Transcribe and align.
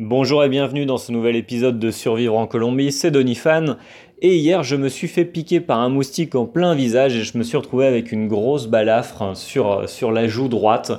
Bonjour 0.00 0.42
et 0.42 0.48
bienvenue 0.48 0.86
dans 0.86 0.98
ce 0.98 1.12
nouvel 1.12 1.36
épisode 1.36 1.78
de 1.78 1.92
Survivre 1.92 2.36
en 2.36 2.48
Colombie, 2.48 2.90
c'est 2.90 3.12
Donifan. 3.12 3.76
Et 4.20 4.38
hier, 4.38 4.64
je 4.64 4.74
me 4.74 4.88
suis 4.88 5.06
fait 5.06 5.24
piquer 5.24 5.60
par 5.60 5.78
un 5.78 5.88
moustique 5.88 6.34
en 6.34 6.46
plein 6.46 6.74
visage 6.74 7.14
et 7.14 7.22
je 7.22 7.38
me 7.38 7.44
suis 7.44 7.56
retrouvé 7.56 7.86
avec 7.86 8.10
une 8.10 8.26
grosse 8.26 8.66
balafre 8.66 9.36
sur, 9.36 9.88
sur 9.88 10.10
la 10.10 10.26
joue 10.26 10.48
droite. 10.48 10.90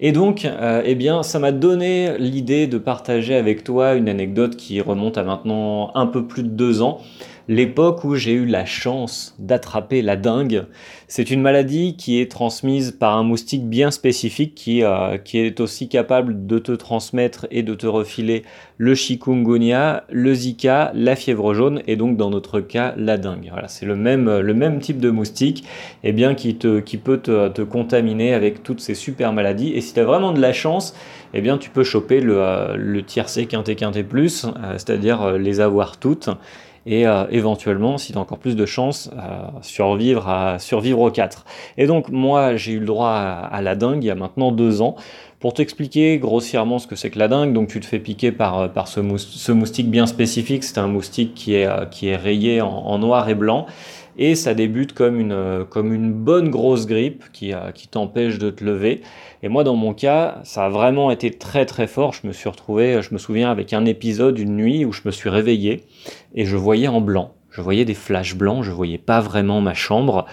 Et 0.00 0.10
donc, 0.10 0.46
euh, 0.46 0.82
eh 0.84 0.96
bien, 0.96 1.22
ça 1.22 1.38
m'a 1.38 1.52
donné 1.52 2.18
l'idée 2.18 2.66
de 2.66 2.78
partager 2.78 3.36
avec 3.36 3.62
toi 3.62 3.94
une 3.94 4.08
anecdote 4.08 4.56
qui 4.56 4.80
remonte 4.80 5.16
à 5.16 5.22
maintenant 5.22 5.92
un 5.94 6.06
peu 6.06 6.26
plus 6.26 6.42
de 6.42 6.48
deux 6.48 6.82
ans 6.82 6.98
l'époque 7.50 8.04
où 8.04 8.14
j'ai 8.14 8.32
eu 8.32 8.46
la 8.46 8.64
chance 8.64 9.34
d'attraper 9.40 10.02
la 10.02 10.16
dengue. 10.16 10.66
C'est 11.08 11.32
une 11.32 11.42
maladie 11.42 11.96
qui 11.96 12.20
est 12.20 12.30
transmise 12.30 12.92
par 12.92 13.16
un 13.16 13.24
moustique 13.24 13.68
bien 13.68 13.90
spécifique 13.90 14.54
qui, 14.54 14.84
euh, 14.84 15.18
qui 15.18 15.38
est 15.38 15.58
aussi 15.58 15.88
capable 15.88 16.46
de 16.46 16.60
te 16.60 16.70
transmettre 16.70 17.48
et 17.50 17.64
de 17.64 17.74
te 17.74 17.88
refiler 17.88 18.44
le 18.78 18.94
chikungunya, 18.94 20.04
le 20.12 20.32
zika, 20.32 20.92
la 20.94 21.16
fièvre 21.16 21.52
jaune 21.52 21.82
et 21.88 21.96
donc 21.96 22.16
dans 22.16 22.30
notre 22.30 22.60
cas 22.60 22.94
la 22.96 23.18
dengue. 23.18 23.50
C'est 23.66 23.84
le 23.84 23.96
même, 23.96 24.38
le 24.38 24.54
même 24.54 24.78
type 24.78 25.00
de 25.00 25.10
moustique 25.10 25.64
eh 26.04 26.12
bien, 26.12 26.36
qui, 26.36 26.54
peut 26.54 27.18
te, 27.18 27.62
contaminer 27.62 28.32
avec 28.32 28.62
toutes 28.62 28.80
ces 28.80 28.94
super 28.94 29.32
maladies. 29.32 29.72
Et 29.72 29.80
si 29.80 29.92
tu 29.92 29.98
as 29.98 30.04
vraiment 30.04 30.30
de 30.30 30.40
la 30.40 30.52
chance, 30.52 30.94
eh 31.34 31.40
bien, 31.40 31.58
tu 31.58 31.70
peux 31.70 31.82
choper 31.82 32.20
le, 32.20 32.36
euh, 32.38 33.02
tiercé 33.02 33.46
quinté 33.46 33.74
quinté 33.74 34.04
plus, 34.04 34.44
euh, 34.44 34.74
c'est-à-dire 34.74 35.32
les 35.32 35.58
avoir 35.58 35.96
toutes 35.96 36.30
et 36.86 37.06
euh, 37.06 37.24
éventuellement, 37.30 37.98
si 37.98 38.12
tu 38.12 38.18
encore 38.18 38.38
plus 38.38 38.56
de 38.56 38.66
chance, 38.66 39.10
euh, 39.16 39.42
survivre, 39.62 40.28
à, 40.28 40.58
survivre 40.58 41.00
aux 41.00 41.10
4. 41.10 41.44
Et 41.78 41.86
donc 41.86 42.08
moi, 42.08 42.56
j'ai 42.56 42.72
eu 42.72 42.80
le 42.80 42.86
droit 42.86 43.10
à, 43.10 43.60
la 43.62 43.74
dingue 43.74 44.02
il 44.02 44.06
y 44.06 44.10
a 44.10 44.14
maintenant 44.14 44.52
deux 44.52 44.82
ans. 44.82 44.96
Pour 45.38 45.54
t'expliquer 45.54 46.18
grossièrement 46.18 46.78
ce 46.78 46.86
que 46.86 46.96
c'est 46.96 47.08
que 47.08 47.18
la 47.18 47.28
dingue, 47.28 47.54
donc 47.54 47.68
tu 47.68 47.80
te 47.80 47.86
fais 47.86 47.98
piquer 47.98 48.30
par, 48.30 48.58
euh, 48.58 48.68
par 48.68 48.88
ce, 48.88 49.00
moustique 49.00 49.90
bien 49.90 50.06
spécifique, 50.06 50.64
c'est 50.64 50.78
un 50.78 50.88
moustique 50.88 51.34
qui 51.34 51.54
est, 51.54 51.68
qui 51.90 52.08
est 52.08 52.16
rayé 52.16 52.60
en, 52.60 52.98
noir 52.98 53.28
et 53.28 53.34
blanc 53.34 53.66
et 54.20 54.36
ça 54.36 54.54
débute 54.54 54.92
comme 54.92 55.18
une, 55.18 55.64
comme 55.70 55.92
une 55.92 56.12
bonne 56.12 56.50
grosse 56.50 56.86
grippe 56.86 57.24
qui, 57.32 57.52
qui 57.74 57.88
t'empêche 57.88 58.38
de 58.38 58.50
te 58.50 58.62
lever. 58.62 59.00
Et 59.42 59.48
moi, 59.48 59.64
dans 59.64 59.74
mon 59.74 59.94
cas, 59.94 60.40
ça 60.44 60.66
a 60.66 60.68
vraiment 60.68 61.10
été 61.10 61.30
très 61.30 61.64
très 61.64 61.86
fort. 61.86 62.12
Je 62.12 62.26
me 62.26 62.32
suis 62.32 62.48
retrouvé, 62.48 63.00
je 63.02 63.12
me 63.14 63.18
souviens, 63.18 63.50
avec 63.50 63.72
un 63.72 63.86
épisode, 63.86 64.38
une 64.38 64.56
nuit 64.56 64.84
où 64.84 64.92
je 64.92 65.00
me 65.06 65.10
suis 65.10 65.30
réveillé 65.30 65.84
et 66.34 66.44
je 66.44 66.56
voyais 66.56 66.86
en 66.86 67.00
blanc. 67.00 67.32
Je 67.50 67.62
voyais 67.62 67.86
des 67.86 67.94
flashs 67.94 68.36
blancs, 68.36 68.62
je 68.62 68.70
voyais 68.70 68.98
pas 68.98 69.20
vraiment 69.20 69.62
ma 69.62 69.74
chambre. 69.74 70.26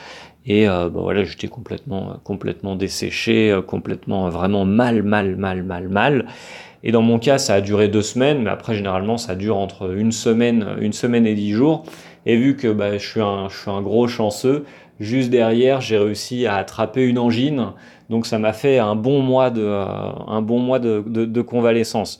Et 0.45 0.67
euh, 0.67 0.89
bah 0.89 0.99
voilà, 1.01 1.23
j'étais 1.23 1.47
complètement, 1.47 2.19
complètement 2.23 2.75
desséché, 2.75 3.51
euh, 3.51 3.61
complètement 3.61 4.29
vraiment 4.29 4.65
mal, 4.65 5.03
mal, 5.03 5.35
mal, 5.35 5.63
mal, 5.63 5.87
mal. 5.89 6.25
Et 6.83 6.91
dans 6.91 7.01
mon 7.01 7.19
cas, 7.19 7.37
ça 7.37 7.55
a 7.55 7.61
duré 7.61 7.87
deux 7.87 8.01
semaines, 8.01 8.43
mais 8.43 8.49
après, 8.49 8.75
généralement, 8.75 9.17
ça 9.17 9.35
dure 9.35 9.57
entre 9.57 9.97
une 9.97 10.11
semaine, 10.11 10.75
une 10.79 10.93
semaine 10.93 11.25
et 11.25 11.33
dix 11.33 11.51
jours. 11.51 11.83
Et 12.27 12.35
vu 12.35 12.57
que 12.57 12.67
bah, 12.67 12.97
je, 12.97 13.07
suis 13.07 13.21
un, 13.21 13.81
gros 13.81 14.09
chanceux, 14.09 14.65
juste 14.99 15.29
derrière, 15.29 15.79
j'ai 15.79 15.97
réussi 15.97 16.45
à 16.45 16.57
attraper 16.57 17.05
une 17.05 17.19
angine. 17.19 17.67
Donc 18.09 18.25
ça 18.25 18.37
m'a 18.37 18.51
fait 18.51 18.79
un 18.79 18.95
bon 18.95 19.21
mois 19.21 19.49
de, 19.49 19.61
euh, 19.63 21.43
convalescence. 21.43 22.19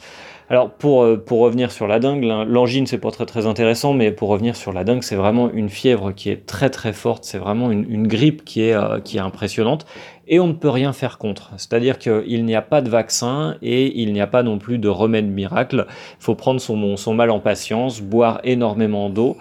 Alors 0.50 0.70
pour, 0.72 1.04
euh, 1.04 1.18
pour 1.18 1.40
revenir 1.40 1.74
sur 1.74 1.88
la 1.88 2.00
dengue, 2.00 2.24
l'angine 2.24 2.88
c'est 2.88 3.00
pas 3.00 3.12
très 3.12 3.26
très 3.26 3.48
intéressant, 3.48 3.92
mais 3.92 4.12
pour 4.12 4.30
revenir 4.30 4.56
sur 4.56 4.72
la 4.72 4.86
dengue, 4.86 5.04
c'est 5.04 5.18
vraiment 5.18 5.52
une 5.52 5.68
fièvre 5.68 6.14
qui 6.14 6.30
est 6.30 6.46
très 6.46 6.70
très 6.70 6.94
forte, 6.94 7.26
c'est 7.26 7.38
vraiment 7.38 7.70
une, 7.70 8.08
grippe 8.08 8.46
qui 8.46 8.62
est, 8.62 8.74
euh, 8.74 9.02
qui 9.02 9.18
est 9.18 9.20
impressionnante 9.20 9.86
et 10.30 10.40
on 10.40 10.48
ne 10.48 10.54
peut 10.54 10.70
rien 10.70 10.94
faire 10.94 11.18
contre. 11.18 11.52
C'est-à-dire 11.58 12.00
qu'il 12.00 12.46
n'y 12.46 12.56
a 12.56 12.62
pas 12.62 12.82
de 12.82 12.90
vaccin 12.90 13.58
et 13.62 14.00
il 14.02 14.14
n'y 14.14 14.22
a 14.22 14.28
pas 14.28 14.42
non 14.42 14.58
plus 14.58 14.78
de 14.78 14.88
remède 14.88 15.28
miracle. 15.28 15.86
Il 15.90 16.24
faut 16.24 16.36
prendre 16.36 16.62
son 16.62 17.14
mal 17.14 17.30
en 17.30 17.40
patience, 17.42 18.00
boire 18.00 18.40
énormément 18.46 19.10
d'eau 19.10 19.36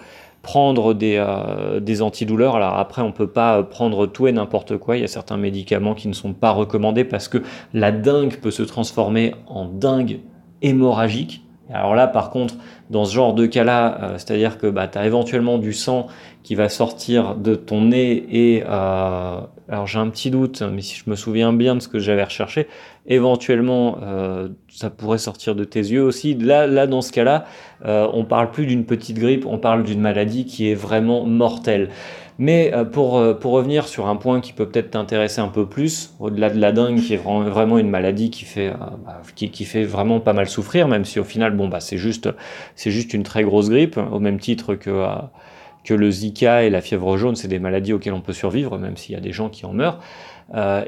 prendre 0.47 0.93
des, 0.93 1.17
euh, 1.17 1.81
des, 1.81 2.01
antidouleurs. 2.01 2.55
Alors 2.55 2.77
après, 2.77 3.01
on 3.01 3.11
peut 3.11 3.27
pas 3.27 3.63
prendre 3.63 4.07
tout 4.07 4.27
et 4.27 4.31
n'importe 4.31 4.77
quoi. 4.77 4.95
Il 4.95 5.01
y 5.01 5.03
a 5.03 5.09
certains 5.09 5.35
médicaments 5.35 5.93
qui 5.93 6.07
ne 6.07 6.13
sont 6.13 6.31
pas 6.31 6.51
recommandés 6.51 7.03
parce 7.03 7.27
que 7.27 7.39
la 7.73 7.91
dengue 7.91 8.37
peut 8.37 8.49
se 8.49 8.63
transformer 8.63 9.35
en 9.47 9.65
dingue 9.65 10.21
hémorragique. 10.61 11.43
Alors 11.73 11.95
là, 11.95 12.07
par 12.07 12.29
contre, 12.29 12.55
dans 12.89 13.03
ce 13.03 13.13
genre 13.13 13.33
de 13.33 13.45
cas-là, 13.45 13.97
euh, 14.01 14.13
c'est-à-dire 14.13 14.57
que 14.57 14.67
bah, 14.67 14.87
tu 14.87 14.97
as 14.97 15.05
éventuellement 15.05 15.57
du 15.57 15.73
sang 15.73 16.07
qui 16.47 16.55
va 16.55 16.69
sortir 16.69 17.35
de 17.35 17.55
ton 17.55 17.81
nez 17.81 18.25
et... 18.31 18.63
Alors 19.69 19.85
j'ai 19.85 19.99
un 19.99 20.09
petit 20.09 20.31
doute, 20.31 20.61
mais 20.61 20.81
si 20.81 20.95
je 20.95 21.09
me 21.09 21.15
souviens 21.15 21.51
bien 21.51 21.75
de 21.75 21.81
ce 21.81 21.89
que 21.89 21.99
j'avais 21.99 22.23
recherché, 22.23 22.67
éventuellement 23.05 23.97
euh, 24.01 24.47
ça 24.69 24.89
pourrait 24.89 25.17
sortir 25.17 25.55
de 25.55 25.65
tes 25.65 25.79
yeux 25.79 26.03
aussi. 26.03 26.35
Là, 26.35 26.67
là 26.67 26.87
dans 26.87 27.01
ce 27.01 27.11
cas-là, 27.11 27.45
euh, 27.85 28.07
on 28.13 28.23
parle 28.23 28.51
plus 28.51 28.65
d'une 28.65 28.85
petite 28.85 29.19
grippe, 29.19 29.45
on 29.45 29.57
parle 29.57 29.83
d'une 29.83 29.99
maladie 29.99 30.45
qui 30.45 30.71
est 30.71 30.75
vraiment 30.75 31.25
mortelle. 31.25 31.89
Mais 32.39 32.71
euh, 32.73 32.85
pour, 32.85 33.21
pour 33.39 33.51
revenir 33.51 33.89
sur 33.89 34.07
un 34.07 34.15
point 34.15 34.39
qui 34.39 34.53
peut 34.53 34.69
peut-être 34.69 34.91
t'intéresser 34.91 35.41
un 35.41 35.49
peu 35.49 35.65
plus, 35.65 36.13
au-delà 36.19 36.49
de 36.49 36.61
la 36.61 36.71
dingue, 36.71 37.01
qui 37.01 37.15
est 37.15 37.21
vraiment 37.21 37.77
une 37.77 37.89
maladie 37.89 38.29
qui 38.29 38.45
fait, 38.45 38.71
bah, 39.05 39.21
qui, 39.35 39.51
qui, 39.51 39.65
fait 39.65 39.83
vraiment 39.83 40.21
pas 40.21 40.33
mal 40.33 40.47
souffrir, 40.47 40.87
même 40.87 41.03
si 41.03 41.19
au 41.19 41.25
final, 41.25 41.57
bon, 41.57 41.67
bah, 41.67 41.81
c'est 41.81 41.97
juste, 41.97 42.29
c'est 42.75 42.91
juste 42.91 43.13
une 43.13 43.23
très 43.23 43.43
grosse 43.43 43.69
grippe, 43.69 43.99
au 44.11 44.19
même 44.19 44.39
titre 44.39 44.75
que, 44.75 45.03
que 45.87 45.93
le 45.93 46.11
Zika 46.11 46.63
et 46.63 46.69
la 46.69 46.81
fièvre 46.81 47.17
jaune, 47.17 47.35
c'est 47.35 47.47
des 47.47 47.59
maladies 47.59 47.93
auxquelles 47.93 48.13
on 48.13 48.21
peut 48.21 48.33
survivre, 48.33 48.77
même 48.77 48.97
s'il 48.97 49.15
y 49.15 49.17
a 49.17 49.21
des 49.21 49.31
gens 49.31 49.49
qui 49.49 49.65
en 49.65 49.73
meurent. 49.73 49.99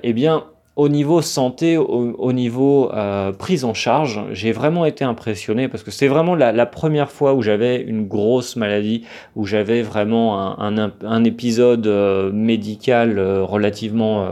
eh 0.03 0.13
bien, 0.13 0.43
au 0.79 0.87
niveau 0.87 1.21
santé, 1.21 1.75
au, 1.75 2.31
niveau 2.31 2.89
euh, 2.93 3.33
prise 3.33 3.65
en 3.65 3.73
charge, 3.73 4.21
j'ai 4.31 4.53
vraiment 4.53 4.85
été 4.85 5.03
impressionné 5.03 5.67
parce 5.67 5.83
que 5.83 5.91
c'est 5.91 6.07
vraiment 6.07 6.35
la, 6.35 6.65
première 6.65 7.11
fois 7.11 7.33
où 7.33 7.41
j'avais 7.41 7.81
une 7.81 8.07
grosse 8.07 8.55
maladie, 8.55 9.03
où 9.35 9.45
j'avais 9.45 9.81
vraiment 9.81 10.57
un, 10.57 10.89
un, 11.03 11.23
épisode 11.25 11.85
euh, 11.85 12.31
médical 12.31 13.19
euh, 13.19 13.43
relativement 13.43 14.25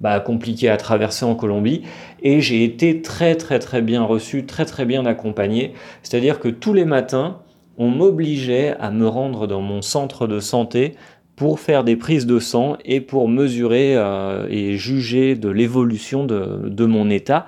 bah, 0.00 0.18
compliqué 0.20 0.70
à 0.70 0.78
traverser 0.78 1.26
en 1.26 1.34
Colombie. 1.34 1.82
Et 2.22 2.40
j'ai 2.40 2.64
été 2.64 3.02
très 3.02 3.34
très 3.34 3.58
très 3.58 3.82
bien 3.82 4.02
reçu, 4.02 4.46
très 4.46 4.64
très 4.64 4.86
bien 4.86 5.04
accompagné. 5.04 5.74
C'est-à-dire 6.02 6.40
que 6.40 6.48
tous 6.48 6.72
les 6.72 6.86
matins, 6.86 7.36
on 7.78 7.88
m'obligeait 7.88 8.74
à 8.78 8.90
me 8.90 9.06
rendre 9.06 9.46
dans 9.46 9.60
mon 9.60 9.82
centre 9.82 10.26
de 10.26 10.40
santé 10.40 10.94
pour 11.36 11.60
faire 11.60 11.84
des 11.84 11.96
prises 11.96 12.26
de 12.26 12.38
sang 12.38 12.78
et 12.84 13.00
pour 13.00 13.28
mesurer 13.28 13.94
euh, 13.94 14.46
et 14.48 14.76
juger 14.76 15.34
de 15.34 15.50
l'évolution 15.50 16.24
de, 16.24 16.86
mon 16.86 17.10
état. 17.10 17.46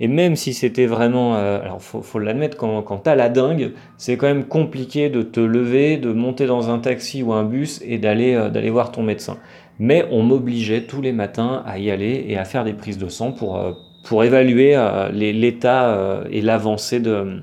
Et 0.00 0.08
même 0.08 0.34
si 0.34 0.52
c'était 0.52 0.86
vraiment, 0.86 1.36
euh, 1.36 1.60
alors 1.60 1.80
faut, 1.80 2.02
faut 2.02 2.18
l'admettre, 2.18 2.56
quand, 2.56 2.82
quand 2.82 2.98
t'as 2.98 3.14
la 3.14 3.28
dingue, 3.28 3.72
c'est 3.98 4.16
quand 4.16 4.26
même 4.26 4.44
compliqué 4.44 5.10
de 5.10 5.22
te 5.22 5.40
lever, 5.40 5.96
de 5.96 6.12
monter 6.12 6.46
dans 6.46 6.70
un 6.70 6.78
taxi 6.80 7.22
ou 7.22 7.32
un 7.32 7.44
bus 7.44 7.80
et 7.86 7.98
d'aller 7.98 8.34
euh, 8.34 8.70
voir 8.72 8.90
ton 8.90 9.02
médecin. 9.02 9.38
Mais 9.78 10.04
on 10.10 10.22
m'obligeait 10.22 10.82
tous 10.82 11.00
les 11.00 11.12
matins 11.12 11.62
à 11.66 11.78
y 11.78 11.90
aller 11.90 12.24
et 12.28 12.36
à 12.36 12.44
faire 12.44 12.64
des 12.64 12.74
prises 12.74 12.98
de 12.98 13.08
sang 13.08 13.32
pour 13.32 13.58
pour 14.04 14.24
évaluer 14.24 14.76
l'état 15.12 16.22
et 16.30 16.42
l'avancée 16.42 17.00
de 17.00 17.42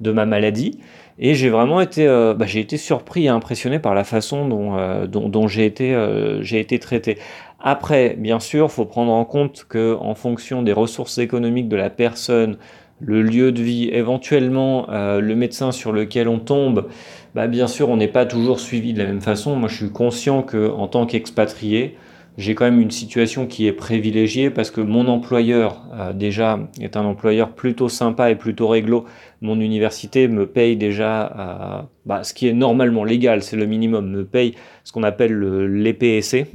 de 0.00 0.12
ma 0.12 0.26
maladie. 0.26 0.78
Et 1.22 1.34
j'ai 1.34 1.50
vraiment 1.50 1.82
été, 1.82 2.08
euh, 2.08 2.32
bah, 2.32 2.46
j'ai 2.46 2.60
été 2.60 2.78
surpris 2.78 3.26
et 3.26 3.28
impressionné 3.28 3.78
par 3.78 3.94
la 3.94 4.04
façon 4.04 4.48
dont, 4.48 4.78
euh, 4.78 5.06
euh, 5.12 6.38
j'ai 6.40 6.60
été 6.60 6.78
traité. 6.78 7.18
Après, 7.60 8.16
bien 8.16 8.40
sûr, 8.40 8.72
faut 8.72 8.86
prendre 8.86 9.12
en 9.12 9.26
compte 9.26 9.66
que 9.68 9.94
en 10.00 10.14
fonction 10.14 10.62
des 10.62 10.72
ressources 10.72 11.18
économiques 11.18 11.68
de 11.68 11.76
la 11.76 11.90
personne, 11.90 12.56
le 13.02 13.20
lieu 13.22 13.52
de 13.52 13.62
vie, 13.62 13.90
éventuellement 13.92 14.86
le 14.90 15.34
médecin 15.34 15.72
sur 15.72 15.92
lequel 15.92 16.28
on 16.28 16.38
tombe, 16.38 16.88
bah, 17.34 17.46
bien 17.48 17.66
sûr, 17.66 17.90
on 17.90 17.98
n'est 17.98 18.08
pas 18.08 18.24
toujours 18.24 18.60
suivi 18.60 18.94
de 18.94 18.98
la 18.98 19.06
même 19.06 19.20
façon. 19.20 19.56
Moi, 19.56 19.68
je 19.68 19.76
suis 19.76 19.90
conscient 19.90 20.42
que 20.42 20.70
en 20.70 20.86
tant 20.86 21.04
qu'expatrié, 21.04 21.96
j'ai 22.38 22.54
quand 22.54 22.64
même 22.64 22.80
une 22.80 22.90
situation 22.90 23.46
qui 23.46 23.66
est 23.66 23.72
privilégiée 23.72 24.50
parce 24.50 24.70
que 24.70 24.80
mon 24.80 25.08
employeur 25.08 25.82
euh, 25.92 26.12
déjà 26.12 26.58
est 26.80 26.96
un 26.96 27.04
employeur 27.04 27.52
plutôt 27.52 27.88
sympa 27.88 28.30
et 28.30 28.36
plutôt 28.36 28.68
réglo. 28.68 29.04
Mon 29.40 29.60
université 29.60 30.28
me 30.28 30.46
paye 30.46 30.76
déjà 30.76 31.26
euh, 31.26 31.82
bah, 32.06 32.24
ce 32.24 32.32
qui 32.32 32.48
est 32.48 32.52
normalement 32.52 33.04
légal, 33.04 33.42
c'est 33.42 33.56
le 33.56 33.66
minimum, 33.66 34.10
me 34.10 34.24
paye 34.24 34.54
ce 34.84 34.92
qu'on 34.92 35.02
appelle 35.02 35.38
l'EPSC, 35.38 36.46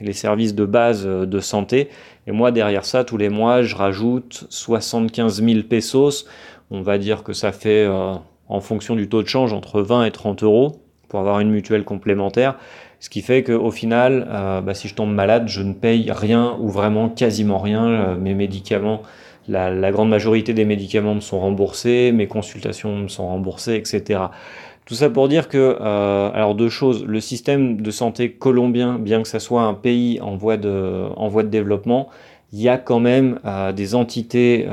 les 0.00 0.12
services 0.12 0.54
de 0.54 0.64
base 0.64 1.04
euh, 1.06 1.26
de 1.26 1.40
santé. 1.40 1.88
Et 2.26 2.32
moi 2.32 2.50
derrière 2.50 2.84
ça, 2.84 3.04
tous 3.04 3.16
les 3.16 3.28
mois, 3.28 3.62
je 3.62 3.76
rajoute 3.76 4.46
75 4.50 5.42
000 5.42 5.62
pesos. 5.62 6.26
On 6.70 6.82
va 6.82 6.98
dire 6.98 7.22
que 7.22 7.32
ça 7.32 7.50
fait, 7.50 7.88
en 7.88 8.60
fonction 8.60 8.94
du 8.94 9.08
taux 9.08 9.24
de 9.24 9.26
change, 9.26 9.52
entre 9.52 9.82
20 9.82 10.04
et 10.04 10.10
30 10.12 10.44
euros 10.44 10.89
pour 11.10 11.20
avoir 11.20 11.40
une 11.40 11.50
mutuelle 11.50 11.84
complémentaire. 11.84 12.56
Ce 13.00 13.10
qui 13.10 13.20
fait 13.20 13.42
qu'au 13.42 13.70
final, 13.70 14.26
euh, 14.30 14.60
bah, 14.60 14.74
si 14.74 14.88
je 14.88 14.94
tombe 14.94 15.12
malade, 15.12 15.48
je 15.48 15.62
ne 15.62 15.72
paye 15.72 16.10
rien 16.10 16.56
ou 16.60 16.68
vraiment 16.68 17.08
quasiment 17.08 17.58
rien. 17.58 17.86
Euh, 17.86 18.16
mes 18.16 18.34
médicaments, 18.34 19.02
la, 19.48 19.90
grande 19.90 20.08
majorité 20.08 20.54
des 20.54 20.64
médicaments 20.64 21.14
me 21.14 21.20
sont 21.20 21.40
remboursés, 21.40 22.12
mes 22.12 22.26
consultations 22.26 22.96
me 22.96 23.08
sont 23.08 23.26
remboursées, 23.26 23.76
etc. 23.76 24.20
Tout 24.84 24.94
ça 24.94 25.08
pour 25.10 25.28
dire 25.28 25.48
que, 25.48 25.76
euh, 25.80 26.30
alors 26.32 26.54
deux 26.54 26.68
choses, 26.68 27.04
le 27.04 27.20
système 27.20 27.80
de 27.80 27.90
santé 27.90 28.32
colombien, 28.32 28.98
bien 28.98 29.22
que 29.22 29.28
ça 29.28 29.40
soit 29.40 29.62
un 29.62 29.74
pays 29.74 30.20
en 30.20 30.36
voie 30.36 30.56
de 30.56 31.42
développement, 31.42 32.08
il 32.52 32.60
y 32.60 32.68
a 32.68 32.78
quand 32.78 33.00
même 33.00 33.38
des 33.76 33.94
entités 33.94 34.68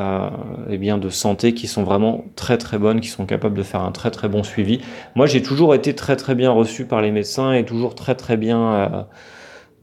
eh 0.70 0.78
bien, 0.78 0.98
de 0.98 1.10
santé 1.10 1.54
qui 1.54 1.68
sont 1.68 1.84
vraiment 1.84 2.26
très 2.36 2.58
très 2.58 2.78
bonnes, 2.80 3.02
qui 3.02 3.10
sont 3.10 3.26
capables 3.26 3.56
de 3.56 3.64
faire 3.64 3.82
un 3.82 3.92
très 3.92 4.10
très 4.10 4.28
bon 4.28 4.42
suivi. 4.44 4.82
Moi, 5.16 5.28
j'ai 5.28 5.44
toujours 5.44 5.76
été 5.76 5.94
très 5.94 6.16
très 6.16 6.34
bien 6.34 6.50
reçu 6.50 6.86
par 6.86 7.02
les 7.02 7.12
médecins 7.12 7.54
et 7.54 7.66
toujours 7.66 7.94
très 7.94 8.16
très 8.16 8.36
bien 8.36 9.08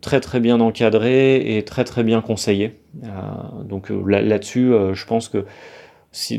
très 0.00 0.20
très 0.20 0.40
bien 0.40 0.60
encadré 0.60 1.56
et 1.56 1.64
très 1.64 1.84
très 1.84 2.02
bien 2.02 2.20
conseillé. 2.20 2.80
donc 3.64 3.90
là-dessus, 3.90 4.72
je 4.92 5.04
pense 5.06 5.28
que 5.28 5.44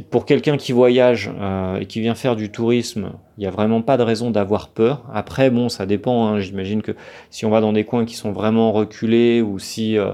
pour 0.10 0.26
quelqu'un 0.26 0.58
qui 0.58 0.72
voyage 0.72 1.30
euh, 1.40 1.80
et 1.80 1.86
qui 1.86 2.00
vient 2.00 2.16
faire 2.16 2.36
du 2.36 2.50
tourisme, 2.50 3.12
il 3.38 3.42
n'y 3.42 3.48
a 3.48 3.52
vraiment 3.52 3.82
pas 3.82 3.98
de 3.98 4.04
raison 4.04 4.32
d'avoir 4.32 4.70
peur. 4.70 5.04
Après, 5.14 5.50
bon, 5.50 5.68
ça 5.68 5.86
dépend. 5.86 6.28
Hein. 6.28 6.40
J'imagine 6.40 6.82
que 6.82 6.94
si 7.30 7.46
on 7.46 7.50
va 7.50 7.60
dans 7.60 7.74
des 7.74 7.84
coins 7.84 8.06
qui 8.06 8.16
sont 8.16 8.32
vraiment 8.32 8.72
reculés 8.72 9.42
ou 9.42 9.60
si 9.60 9.98
euh, 9.98 10.14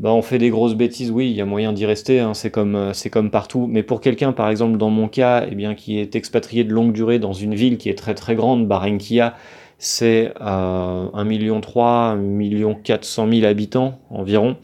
bah, 0.00 0.12
on 0.12 0.22
fait 0.22 0.38
des 0.38 0.50
grosses 0.50 0.74
bêtises, 0.74 1.10
oui, 1.10 1.30
il 1.30 1.36
y 1.36 1.40
a 1.40 1.44
moyen 1.44 1.72
d'y 1.72 1.86
rester. 1.86 2.20
Hein. 2.20 2.34
C'est 2.34 2.50
comme 2.50 2.74
euh, 2.74 2.92
c'est 2.92 3.10
comme 3.10 3.30
partout. 3.30 3.66
Mais 3.68 3.82
pour 3.82 4.00
quelqu'un, 4.00 4.32
par 4.32 4.50
exemple, 4.50 4.78
dans 4.78 4.90
mon 4.90 5.08
cas, 5.08 5.46
eh 5.50 5.74
qui 5.74 5.98
est 5.98 6.16
expatrié 6.16 6.64
de 6.64 6.72
longue 6.72 6.92
durée 6.92 7.18
dans 7.18 7.32
une 7.32 7.54
ville 7.54 7.78
qui 7.78 7.88
est 7.88 7.98
très 7.98 8.14
très 8.14 8.34
grande, 8.34 8.66
Barranquilla, 8.66 9.34
c'est 9.78 10.32
euh, 10.40 11.06
1,3 11.10 11.24
million, 11.24 11.60
1 11.74 12.16
million 12.16 12.74
400 12.74 13.28
000 13.30 13.46
habitants 13.46 13.98
environ. 14.10 14.56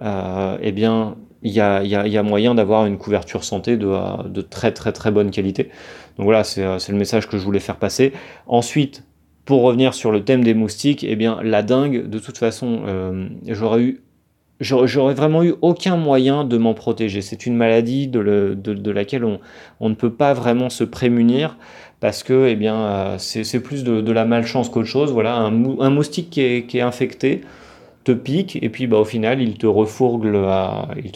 eh 0.00 0.72
bien, 0.72 1.16
il 1.42 1.52
y 1.52 1.60
a, 2.18 2.22
moyen 2.22 2.54
d'avoir 2.54 2.86
une 2.86 2.98
couverture 2.98 3.44
santé 3.44 3.76
de, 3.76 4.40
très 4.42 4.72
très 4.72 4.92
très 4.92 5.10
bonne 5.10 5.30
qualité. 5.30 5.70
Donc 6.16 6.24
voilà, 6.24 6.42
euh, 6.58 6.78
c'est 6.78 6.92
le 6.92 6.98
message 6.98 7.28
que 7.28 7.36
je 7.36 7.44
voulais 7.44 7.60
faire 7.60 7.76
passer. 7.76 8.12
Ensuite, 8.46 9.04
pour 9.44 9.62
revenir 9.62 9.94
sur 9.94 10.12
le 10.12 10.24
thème 10.24 10.44
des 10.44 10.54
moustiques, 10.54 11.04
eh 11.04 11.16
bien 11.16 11.40
la 11.42 11.62
dingue, 11.62 12.08
de 12.08 12.18
toute 12.18 12.38
façon, 12.38 12.82
euh, 12.86 13.28
j'aurais 13.48 13.82
eu 13.82 14.02
j'aurais 14.62 15.14
vraiment 15.14 15.42
eu 15.42 15.54
aucun 15.60 15.96
moyen 15.96 16.44
de 16.44 16.56
m'en 16.56 16.74
protéger. 16.74 17.20
C'est 17.20 17.46
une 17.46 17.56
maladie 17.56 18.08
de, 18.08 18.90
laquelle 18.90 19.24
on, 19.24 19.88
ne 19.88 19.94
peut 19.94 20.12
pas 20.12 20.32
vraiment 20.32 20.70
se 20.70 20.84
prémunir 20.84 21.56
parce 22.00 22.22
que 22.22 22.48
eh 22.48 22.58
euh, 22.68 23.18
c'est 23.18 23.60
plus 23.60 23.84
de, 23.84 24.12
la 24.12 24.24
malchance 24.24 24.68
qu'autre 24.68 24.88
chose. 24.88 25.12
Voilà, 25.12 25.36
un, 25.36 25.50
moustique 25.50 26.30
qui 26.30 26.78
est 26.78 26.80
infecté, 26.80 27.42
te 28.04 28.12
pique 28.12 28.58
et 28.60 28.68
puis 28.68 28.86
bah, 28.86 28.98
au 28.98 29.04
final 29.04 29.40
il 29.40 29.54
te 29.58 29.66
refourgue 29.66 30.26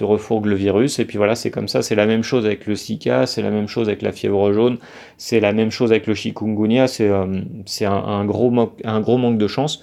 refourgue 0.00 0.46
le 0.46 0.54
virus 0.54 0.98
et 0.98 1.04
puis 1.04 1.18
voilà 1.18 1.34
c'est 1.34 1.50
comme 1.50 1.68
ça 1.68 1.82
c'est 1.82 1.96
la 1.96 2.06
même 2.06 2.22
chose 2.22 2.46
avec 2.46 2.66
le 2.66 2.74
Zika 2.74 3.26
c'est 3.26 3.42
la 3.42 3.50
même 3.50 3.66
chose 3.66 3.88
avec 3.88 4.02
la 4.02 4.12
fièvre 4.12 4.52
jaune 4.52 4.78
c'est 5.16 5.40
la 5.40 5.52
même 5.52 5.70
chose 5.70 5.90
avec 5.90 6.06
le 6.06 6.14
chikungunya 6.14 6.86
c'est 6.86 7.08
euh, 7.08 7.40
un 7.84 8.24
gros 8.24 8.50
manque 8.50 9.38
de 9.38 9.48
chance 9.48 9.82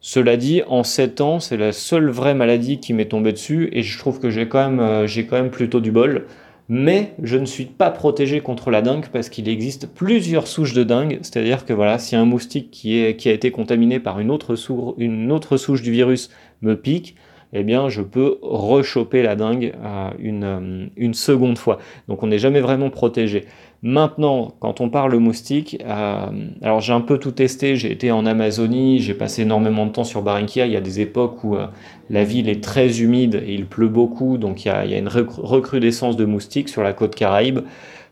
cela 0.00 0.36
dit 0.36 0.62
en 0.66 0.82
7 0.82 1.20
ans 1.20 1.40
c'est 1.40 1.56
la 1.56 1.72
seule 1.72 2.08
vraie 2.08 2.34
maladie 2.34 2.80
qui 2.80 2.94
m'est 2.94 3.06
tombée 3.06 3.32
dessus 3.32 3.68
et 3.72 3.82
je 3.82 3.98
trouve 3.98 4.18
que 4.18 4.30
j'ai 4.30 4.48
quand 4.48 4.70
même 4.70 4.80
euh, 4.80 5.06
quand 5.28 5.48
plutôt 5.50 5.80
du 5.80 5.92
bol 5.92 6.26
mais 6.72 7.14
je 7.20 7.36
ne 7.36 7.46
suis 7.46 7.64
pas 7.64 7.90
protégé 7.90 8.40
contre 8.40 8.70
la 8.70 8.80
dengue 8.80 9.08
parce 9.12 9.28
qu'il 9.28 9.48
existe 9.48 9.92
plusieurs 9.92 10.46
souches 10.46 10.72
de 10.72 10.84
dengue, 10.84 11.18
c'est-à-dire 11.20 11.66
que 11.66 11.72
voilà, 11.72 11.98
si 11.98 12.14
un 12.14 12.24
moustique 12.24 12.70
qui, 12.70 13.02
a 13.02 13.32
été 13.32 13.50
contaminé 13.50 13.98
par 13.98 14.20
une 14.20 14.30
autre, 14.30 14.54
souche 14.54 15.82
du 15.82 15.90
virus 15.90 16.30
me 16.62 16.76
pique, 16.76 17.16
eh 17.52 17.64
bien, 17.64 17.88
je 17.88 18.02
peux 18.02 18.38
rechoper 18.40 19.24
la 19.24 19.34
dengue 19.34 19.74
une, 20.20 20.44
euh, 20.44 20.86
une 20.96 21.14
seconde 21.14 21.58
fois. 21.58 21.78
Donc, 22.06 22.22
on 22.22 22.28
n'est 22.28 22.38
jamais 22.38 22.60
vraiment 22.60 22.88
protégé. 22.88 23.46
Maintenant, 23.82 24.52
quand 24.60 24.82
on 24.82 24.90
parle 24.90 25.16
moustique, 25.16 25.78
euh, 25.86 26.26
alors 26.60 26.80
j'ai 26.82 26.92
un 26.92 27.00
peu 27.00 27.16
tout 27.16 27.30
testé. 27.30 27.76
J'ai 27.76 27.90
été 27.90 28.12
en 28.12 28.26
Amazonie, 28.26 28.98
j'ai 28.98 29.14
passé 29.14 29.42
énormément 29.42 29.86
de 29.86 29.92
temps 29.92 30.04
sur 30.04 30.20
Barranquilla. 30.20 30.66
Il 30.66 30.72
y 30.72 30.76
a 30.76 30.82
des 30.82 31.00
époques 31.00 31.42
où 31.44 31.56
euh, 31.56 31.66
la 32.10 32.24
ville 32.24 32.50
est 32.50 32.62
très 32.62 33.00
humide 33.00 33.42
et 33.46 33.54
il 33.54 33.66
pleut 33.66 33.88
beaucoup, 33.88 34.36
donc 34.36 34.66
il 34.66 34.68
y 34.68 34.70
a, 34.70 34.98
une 34.98 35.08
recrudescence 35.08 36.18
de 36.18 36.26
moustiques 36.26 36.68
sur 36.68 36.82
la 36.82 36.92
côte 36.92 37.14
Caraïbe. 37.14 37.60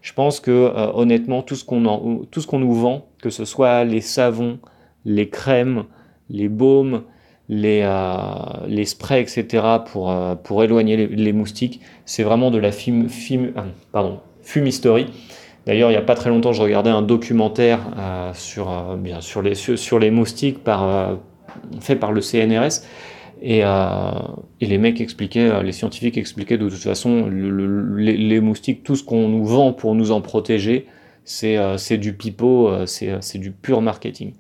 Je 0.01 0.15
pense 0.15 0.41
que 0.41 0.51
euh, 0.51 0.91
honnêtement, 0.95 1.43
tout 1.43 1.55
ce 1.55 1.65
qu'on 1.65 1.81
nous 1.81 2.75
vend, 2.75 3.07
que 3.21 3.29
ce 3.29 3.45
soit 3.45 3.85
les 3.85 4.01
savons, 4.01 4.61
les 5.05 5.29
crèmes, 5.29 5.85
les 6.31 6.49
baumes, 6.49 7.03
les, 7.51 7.85
sprays, 8.87 9.21
etc., 9.21 9.67
pour, 9.85 10.65
éloigner 10.65 11.09
les, 11.09 11.33
moustiques, 11.33 11.81
c'est 12.07 12.23
vraiment 12.23 12.51
de 12.51 12.59
la 12.59 12.71
pardon, 13.93 14.21
fumisterie. 14.43 15.07
D'ailleurs, 15.69 15.91
il 15.91 15.93
n'y 15.93 15.99
a 15.99 16.03
pas 16.03 16.15
très 16.15 16.31
longtemps, 16.31 16.55
je 16.55 16.63
regardais 16.63 16.89
un 16.89 17.03
documentaire 17.03 17.81
euh, 17.99 18.33
sur, 18.33 18.71
euh, 18.71 19.21
sur, 19.21 19.43
les, 19.43 19.53
les 20.01 20.11
moustiques 20.11 20.61
euh, 20.67 21.15
fait 21.79 21.95
par 21.95 22.11
le 22.11 22.23
CNRS. 22.23 22.87
Et, 23.43 23.59
et, 23.59 24.67
les 24.67 24.79
mecs 24.79 25.01
expliquaient, 25.01 25.63
les 25.63 25.73
scientifiques 25.73 26.17
expliquaient 26.17 26.57
de 26.57 26.69
toute 26.71 26.79
façon, 26.79 27.29
les, 27.29 28.41
moustiques, 28.41 28.83
tout 28.83 28.97
ce 28.97 29.05
qu'on 29.05 29.29
nous 29.29 29.45
vend 29.45 29.73
pour 29.75 29.95
nous 29.95 30.11
en 30.11 30.23
protéger, 30.23 30.87
c'est 31.25 31.99
du 31.99 32.15
pipeau, 32.15 32.87
c'est 32.87 33.39
du 33.39 33.53
pur 33.53 33.81
marketing. 33.81 34.33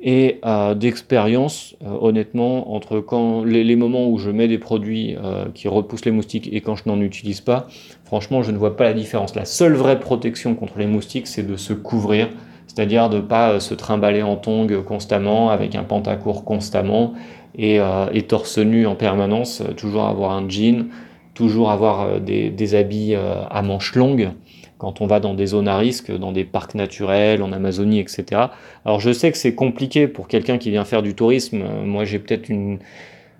Et 0.00 0.38
euh, 0.44 0.74
d'expérience, 0.74 1.74
euh, 1.84 1.88
honnêtement, 2.00 2.72
entre 2.72 3.00
quand 3.00 3.42
les, 3.42 3.74
moments 3.74 4.08
où 4.08 4.18
je 4.18 4.30
mets 4.30 4.46
des 4.46 4.58
produits 4.58 5.16
euh, 5.16 5.46
qui 5.52 5.66
repoussent 5.66 6.04
les 6.04 6.12
moustiques 6.12 6.48
et 6.52 6.60
quand 6.60 6.76
je 6.76 6.84
n'en 6.86 7.00
utilise 7.00 7.40
pas, 7.40 7.66
franchement, 8.04 8.42
je 8.42 8.52
ne 8.52 8.58
vois 8.58 8.76
pas 8.76 8.84
la 8.84 8.92
différence. 8.92 9.34
La 9.34 9.44
seule 9.44 9.74
vraie 9.74 9.98
protection 9.98 10.54
contre 10.54 10.78
les 10.78 10.86
moustiques, 10.86 11.26
c'est 11.26 11.42
de 11.42 11.56
se 11.56 11.72
couvrir, 11.72 12.28
c'est-à-dire 12.68 13.10
de 13.10 13.18
pas 13.18 13.58
se 13.58 13.74
trimballer 13.74 14.22
en 14.22 14.36
tongs 14.36 14.82
constamment, 14.86 15.50
avec 15.50 15.74
un 15.74 15.82
pantacourt 15.82 16.44
constamment 16.44 17.14
et, 17.56 17.80
et 18.12 18.22
torse 18.22 18.58
nu 18.58 18.86
en 18.86 18.94
permanence, 18.94 19.62
toujours 19.76 20.04
avoir 20.04 20.30
un 20.30 20.48
jean, 20.48 20.86
toujours 21.34 21.72
avoir 21.72 22.20
des, 22.20 22.50
des 22.50 22.74
habits 22.76 23.14
à 23.14 23.62
manches 23.62 23.96
longues 23.96 24.30
quand 24.78 25.00
on 25.00 25.06
va 25.06 25.20
dans 25.20 25.34
des 25.34 25.46
zones 25.46 25.68
à 25.68 25.76
risque, 25.76 26.16
dans 26.16 26.32
des 26.32 26.44
parcs 26.44 26.74
naturels, 26.74 27.42
en 27.42 27.52
Amazonie, 27.52 27.98
etc. 27.98 28.24
Alors 28.84 29.00
je 29.00 29.12
sais 29.12 29.30
que 29.30 29.36
c'est 29.36 29.54
compliqué 29.54 30.06
pour 30.06 30.28
quelqu'un 30.28 30.56
qui 30.56 30.70
vient 30.70 30.84
faire 30.84 31.02
du 31.02 31.14
tourisme. 31.14 31.62
Moi 31.84 32.04
j'ai 32.04 32.18
peut-être 32.18 32.48
une... 32.48 32.78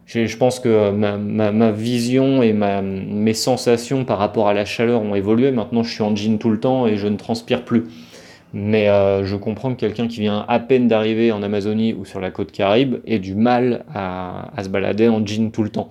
Je 0.07 0.37
pense 0.39 0.59
que 0.59 0.91
ma, 0.91 1.71
vision 1.71 2.43
et 2.43 2.55
ma, 2.55 2.81
mes 2.81 3.35
sensations 3.35 4.05
par 4.05 4.19
rapport 4.19 4.49
à 4.49 4.55
la 4.55 4.65
chaleur 4.65 5.03
ont 5.03 5.15
évolué. 5.15 5.51
Maintenant 5.51 5.83
je 5.83 5.93
suis 5.93 6.03
en 6.03 6.17
jean 6.17 6.39
tout 6.39 6.51
le 6.51 6.59
temps 6.59 6.87
et 6.87 6.97
je 6.97 7.07
ne 7.07 7.17
transpire 7.17 7.65
plus. 7.65 7.85
Mais 8.55 8.89
euh, 8.89 9.27
je 9.27 9.37
comprends 9.37 9.75
que 9.75 9.79
quelqu'un 9.79 10.09
qui 10.09 10.21
vient 10.21 10.47
à 10.49 10.59
peine 10.59 10.89
d'arriver 10.89 11.31
en 11.33 11.43
Amazonie 11.43 11.93
ou 11.93 12.07
sur 12.07 12.19
la 12.19 12.31
côte 12.31 12.51
Caraïbe 12.51 12.97
ait 13.07 13.19
du 13.19 13.35
mal 13.35 13.85
à, 13.95 14.51
à 14.59 14.65
se 14.65 14.71
balader 14.71 15.09
en 15.09 15.25
jean 15.25 15.51
tout 15.51 15.63
le 15.63 15.69
temps. 15.69 15.91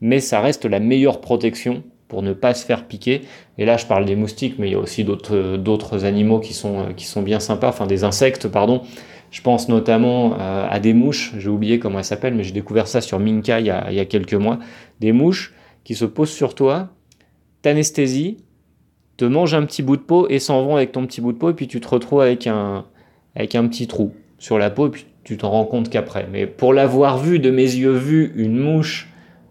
Mais 0.00 0.18
ça 0.18 0.40
reste 0.40 0.64
la 0.64 0.80
meilleure 0.80 1.20
protection 1.20 1.84
pour 2.12 2.22
ne 2.22 2.34
pas 2.34 2.52
se 2.52 2.66
faire 2.66 2.84
piquer. 2.84 3.22
Et 3.56 3.64
là, 3.64 3.78
je 3.78 3.86
parle 3.86 4.04
des 4.04 4.16
moustiques, 4.16 4.58
mais 4.58 4.68
il 4.68 4.72
y 4.72 4.74
a 4.74 4.78
aussi 4.78 5.02
d'autres 5.02 6.04
animaux 6.04 6.40
qui 6.40 6.52
sont, 6.52 6.80
euh, 6.80 6.92
qui 6.94 7.06
sont 7.06 7.22
bien 7.22 7.40
sympas, 7.40 7.70
enfin 7.70 7.86
des 7.86 8.04
insectes, 8.04 8.48
pardon. 8.48 8.82
Je 9.30 9.40
pense 9.40 9.70
notamment 9.70 10.34
euh, 10.38 10.66
à 10.68 10.78
des 10.78 10.92
mouches, 10.92 11.32
j'ai 11.38 11.48
oublié 11.48 11.78
comment 11.78 12.00
elles 12.00 12.04
s'appellent, 12.04 12.34
mais 12.34 12.44
j'ai 12.44 12.52
découvert 12.52 12.86
ça 12.86 13.00
sur 13.00 13.18
Minka 13.18 13.60
il 13.60 13.66
y, 13.66 13.70
a, 13.70 13.90
il 13.90 13.96
y, 13.96 14.00
a, 14.00 14.04
quelques 14.04 14.34
mois. 14.34 14.58
Des 15.00 15.12
mouches 15.12 15.54
qui 15.84 15.94
se 15.94 16.04
posent 16.04 16.30
sur 16.30 16.54
toi, 16.54 16.90
t'anesthésient, 17.62 18.36
te 19.16 19.24
mangent 19.24 19.54
un 19.54 19.64
petit 19.64 19.82
bout 19.82 19.96
de 19.96 20.02
peau 20.02 20.28
et 20.28 20.38
s'en 20.38 20.62
vont 20.62 20.76
avec 20.76 20.92
ton 20.92 21.06
petit 21.06 21.22
bout 21.22 21.32
de 21.32 21.38
peau, 21.38 21.48
et 21.48 21.54
puis 21.54 21.66
tu 21.66 21.80
te 21.80 21.88
retrouves 21.88 22.20
avec 22.20 22.46
un, 22.46 22.84
avec 23.34 23.54
un 23.54 23.66
petit 23.68 23.86
trou 23.86 24.12
sur 24.36 24.58
la 24.58 24.68
peau, 24.68 24.88
et 24.88 24.90
puis 24.90 25.06
tu 25.24 25.38
t'en 25.38 25.48
rends 25.48 25.64
compte 25.64 25.88
qu'après. 25.88 26.28
Mais 26.30 26.46
pour 26.46 26.74
l'avoir 26.74 27.16
vu 27.16 27.38
de 27.38 27.50
mes 27.50 27.62
yeux 27.62 27.96
vus, 27.96 28.34
une 28.36 28.58
mouche 28.58 29.08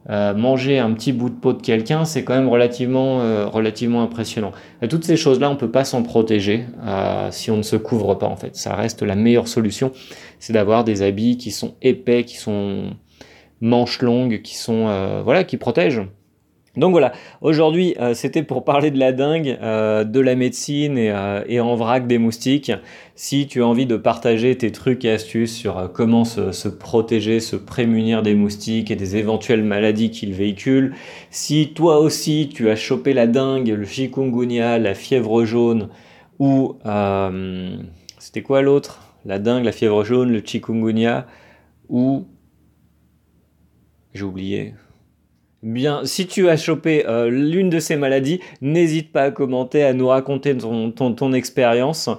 euh, 0.09 0.33
manger 0.33 0.79
un 0.79 0.91
petit 0.93 1.11
bout 1.11 1.29
de 1.29 1.35
peau 1.35 1.53
de 1.53 1.61
quelqu'un, 1.61 2.05
c'est 2.05 2.23
quand 2.23 2.33
même 2.33 2.49
relativement, 2.49 3.21
euh, 3.21 3.45
relativement 3.45 4.01
impressionnant. 4.01 4.51
Toutes 4.89 5.03
ces 5.03 5.15
choses-là, 5.15 5.49
on 5.49 5.53
ne 5.53 5.59
peut 5.59 5.69
pas 5.69 5.85
s'en 5.85 6.01
protéger 6.01 6.65
euh, 6.85 7.27
si 7.31 7.51
on 7.51 7.57
ne 7.57 7.61
se 7.61 7.75
couvre 7.75 8.15
pas 8.15 8.27
en 8.27 8.35
fait. 8.35 8.55
Ça 8.55 8.75
reste 8.75 9.03
la 9.03 9.15
meilleure 9.15 9.47
solution, 9.47 9.91
c'est 10.39 10.53
d'avoir 10.53 10.83
des 10.83 11.03
habits 11.03 11.37
qui 11.37 11.51
sont 11.51 11.75
épais, 11.81 12.23
qui 12.23 12.37
sont 12.37 12.91
manches 13.61 14.01
longues, 14.01 14.41
qui 14.41 14.57
sont 14.57 15.21
voilà, 15.23 15.43
qui 15.43 15.57
protègent. 15.57 16.01
Donc 16.77 16.91
voilà, 16.91 17.11
aujourd'hui 17.41 17.95
euh, 17.99 18.13
c'était 18.13 18.43
pour 18.43 18.63
parler 18.63 18.91
de 18.91 18.97
la 18.97 19.11
dingue, 19.11 19.57
euh, 19.61 20.05
de 20.05 20.21
la 20.21 20.35
médecine 20.35 20.95
euh, 20.97 21.43
et, 21.45 21.59
en 21.59 21.75
vrac 21.75 22.07
des 22.07 22.17
moustiques. 22.17 22.71
Si 23.13 23.47
tu 23.47 23.61
as 23.61 23.67
envie 23.67 23.85
de 23.85 23.97
partager 23.97 24.57
tes 24.57 24.71
trucs 24.71 25.03
et 25.03 25.11
astuces 25.11 25.53
sur 25.53 25.91
comment 25.93 26.23
se, 26.23 26.69
protéger, 26.69 27.41
se 27.41 27.57
prémunir 27.57 28.21
des 28.21 28.35
moustiques 28.35 28.89
et 28.89 28.95
des 28.95 29.17
éventuelles 29.17 29.65
maladies 29.65 30.11
qu'ils 30.11 30.33
véhiculent, 30.33 30.95
si 31.29 31.73
toi 31.73 31.99
aussi 31.99 32.49
tu 32.53 32.69
as 32.69 32.77
chopé 32.77 33.13
la 33.13 33.27
dingue, 33.27 33.67
le 33.67 33.85
chikungunya, 33.85 34.79
la 34.79 34.93
fièvre 34.93 35.43
jaune 35.43 35.89
ou 36.39 36.77
c'était 38.17 38.41
quoi 38.43 38.61
l'autre? 38.61 39.13
La 39.25 39.39
dingue, 39.39 39.65
la 39.65 39.73
fièvre 39.73 40.05
jaune, 40.05 40.31
le 40.31 40.41
chikungunya 40.43 41.27
ou 41.89 42.25
j'ai 44.13 44.23
oublié 44.23 44.73
Bien, 45.63 46.05
si 46.05 46.25
tu 46.25 46.49
as 46.49 46.57
chopé 46.57 47.05
euh, 47.07 47.29
l'une 47.29 47.69
de 47.69 47.79
ces 47.79 47.95
maladies, 47.95 48.39
n'hésite 48.61 49.11
pas 49.11 49.25
à 49.25 49.31
commenter, 49.31 49.83
à 49.83 49.93
nous 49.93 50.07
raconter 50.07 50.57
ton, 50.57 51.33
expérience. 51.33 52.09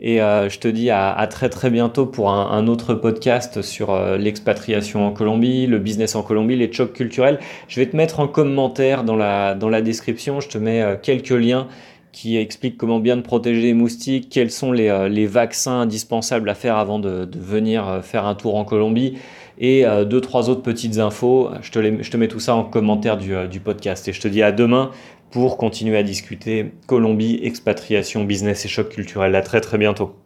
Et 0.00 0.20
euh, 0.20 0.50
je 0.50 0.58
te 0.58 0.68
dis 0.68 0.90
à, 0.90 1.26
très 1.30 1.48
très 1.48 1.70
bientôt 1.70 2.04
pour 2.04 2.30
un, 2.30 2.66
autre 2.66 2.92
podcast 2.92 3.62
sur 3.62 3.90
euh, 3.90 4.18
l'expatriation 4.18 5.06
en 5.06 5.12
Colombie, 5.12 5.66
le 5.66 5.78
business 5.78 6.14
en 6.14 6.22
Colombie, 6.22 6.56
les 6.56 6.70
chocs 6.70 6.92
culturels. 6.92 7.38
Je 7.68 7.80
vais 7.80 7.86
te 7.86 7.96
mettre 7.96 8.20
en 8.20 8.28
commentaire 8.28 9.02
dans 9.02 9.16
la, 9.16 9.54
dans 9.54 9.70
la 9.70 9.80
description, 9.80 10.40
je 10.40 10.50
te 10.50 10.58
mets 10.58 10.98
quelques 11.02 11.30
liens 11.30 11.68
qui 12.12 12.36
expliquent 12.36 12.76
comment 12.76 13.00
bien 13.00 13.16
te 13.16 13.22
protéger 13.22 13.62
des 13.62 13.72
moustiques, 13.72 14.28
quels 14.28 14.50
sont 14.50 14.72
les, 14.72 15.08
les 15.08 15.26
vaccins 15.26 15.80
indispensables 15.80 16.50
à 16.50 16.54
faire 16.54 16.76
avant 16.76 16.98
de 16.98 17.26
venir 17.34 18.00
faire 18.02 18.26
un 18.26 18.34
tour 18.34 18.56
en 18.56 18.66
Colombie 18.66 19.16
et 19.60 19.86
euh, 19.86 20.04
deux, 20.04 20.20
trois 20.20 20.48
autres 20.48 20.62
petites 20.62 20.98
infos. 20.98 21.50
Je 21.62 21.70
te, 21.70 22.16
mets 22.16 22.28
tout 22.28 22.40
ça 22.40 22.54
en 22.54 22.64
commentaire 22.64 23.16
du, 23.16 23.34
euh, 23.34 23.46
du 23.46 23.60
podcast 23.60 24.08
et 24.08 24.12
je 24.12 24.20
te 24.20 24.26
dis 24.26 24.42
à 24.42 24.50
demain 24.50 24.90
pour 25.30 25.58
continuer 25.58 25.96
à 25.96 26.02
discuter 26.02 26.72
Colombie, 26.86 27.38
expatriation, 27.42 28.24
business 28.24 28.64
et 28.64 28.68
choc 28.68 28.88
culturel. 28.88 29.36
À 29.36 29.42
très 29.42 29.60
très 29.60 29.78
bientôt. 29.78 30.20